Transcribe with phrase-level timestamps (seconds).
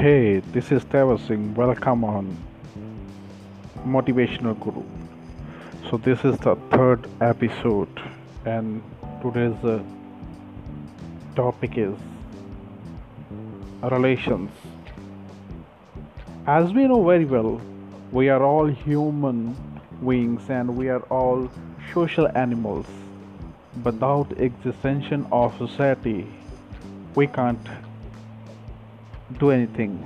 [0.00, 1.54] Hey, this is Teva Singh.
[1.54, 2.36] Welcome on
[3.86, 4.82] Motivational Guru.
[5.88, 7.88] So, this is the third episode,
[8.44, 8.82] and
[9.22, 9.82] today's uh,
[11.34, 11.96] topic is
[13.80, 14.50] relations.
[16.46, 17.58] As we know very well,
[18.12, 19.56] we are all human
[20.06, 21.50] beings and we are all
[21.94, 22.84] social animals.
[23.82, 26.28] Without existence of society,
[27.14, 27.66] we can't
[29.38, 29.98] do anything.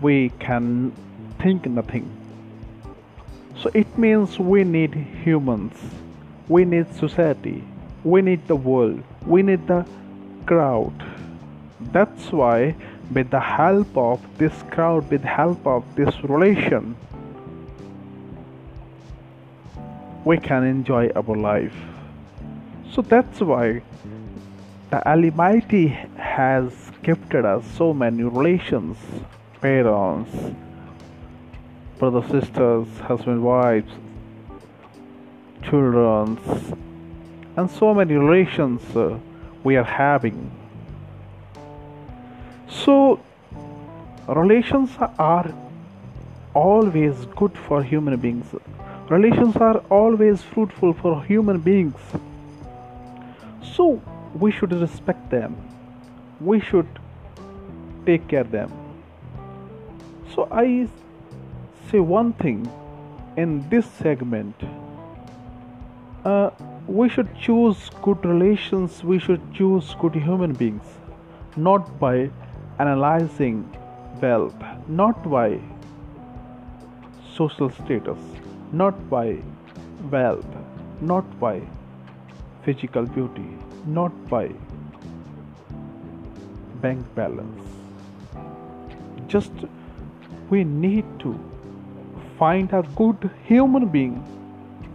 [0.00, 0.92] We can
[1.38, 2.08] think nothing.
[3.60, 5.74] So it means we need humans,
[6.48, 7.62] we need society,
[8.04, 9.86] we need the world, we need the
[10.46, 10.94] crowd.
[11.92, 12.74] That's why,
[13.12, 16.96] with the help of this crowd, with the help of this relation,
[20.24, 21.76] we can enjoy our life.
[22.92, 23.82] So that's why
[24.90, 28.96] the Almighty has gifted us so many relations,
[29.60, 30.30] parents,
[31.98, 33.92] brothers, sisters, husband, wives,
[35.62, 36.38] children,
[37.56, 39.18] and so many relations uh,
[39.64, 40.50] we are having.
[42.68, 43.20] So,
[44.28, 45.52] relations are
[46.54, 48.46] always good for human beings.
[49.08, 52.00] Relations are always fruitful for human beings.
[53.62, 54.00] So,
[54.34, 55.56] we should respect them.
[56.40, 56.88] We should
[58.06, 58.72] take care of them.
[60.34, 60.88] So, I
[61.90, 62.70] say one thing
[63.36, 64.54] in this segment
[66.24, 66.50] uh,
[66.86, 70.82] we should choose good relations, we should choose good human beings,
[71.56, 72.30] not by
[72.78, 73.64] analyzing
[74.20, 74.54] wealth,
[74.88, 75.58] not by
[77.36, 78.18] social status,
[78.72, 79.38] not by
[80.10, 80.46] wealth,
[81.00, 81.60] not by
[82.64, 83.48] physical beauty,
[83.86, 84.50] not by
[86.80, 87.62] bank balance.
[89.28, 89.52] Just
[90.50, 91.38] we need to
[92.38, 94.16] find a good human being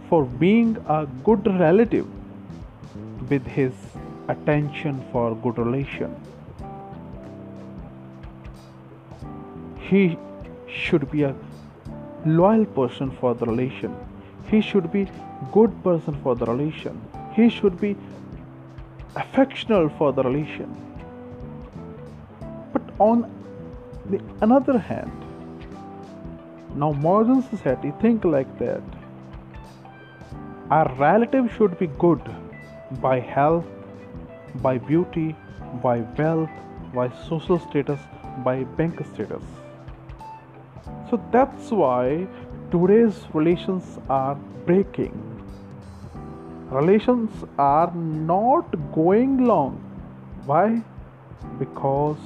[0.08, 2.06] for being a good relative
[3.30, 3.72] with his
[4.28, 6.14] attention for good relation.
[9.88, 10.18] He
[10.66, 11.34] should be a
[12.24, 13.94] loyal person for the relation.
[14.50, 15.06] He should be
[15.52, 17.00] good person for the relation.
[17.34, 17.96] He should be
[19.14, 20.74] affectional for the relation.
[22.98, 23.30] On
[24.10, 25.12] the another hand,
[26.74, 28.82] now modern society think like that
[30.70, 32.22] our relative should be good
[33.02, 33.66] by health,
[34.62, 35.36] by beauty,
[35.82, 36.50] by wealth,
[36.94, 38.00] by social status,
[38.44, 39.42] by bank status.
[41.10, 42.26] So that's why
[42.70, 44.34] today's relations are
[44.64, 45.14] breaking.
[46.70, 49.76] Relations are not going long.
[50.46, 50.82] Why?
[51.58, 52.18] Because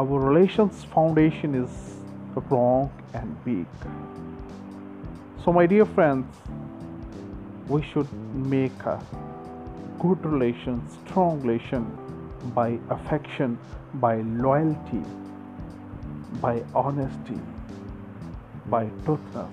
[0.00, 1.72] our relations foundation is
[2.48, 3.80] wrong and weak.
[5.44, 6.26] So, my dear friends,
[7.68, 8.10] we should
[8.52, 8.98] make a
[9.98, 11.84] good relation, strong relation
[12.54, 13.58] by affection,
[13.94, 14.14] by
[14.46, 15.02] loyalty,
[16.46, 17.40] by honesty,
[18.76, 19.52] by truthness,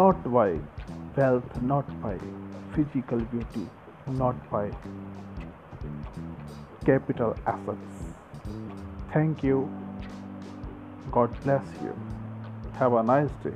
[0.00, 0.58] not by
[1.16, 2.18] wealth, not by
[2.74, 3.66] physical beauty,
[4.24, 4.66] not by
[6.84, 8.13] capital assets.
[9.14, 9.70] Thank you.
[11.12, 11.94] God bless you.
[12.80, 13.54] Have a nice day.